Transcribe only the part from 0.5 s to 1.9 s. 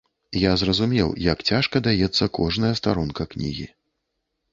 зразумеў, як цяжка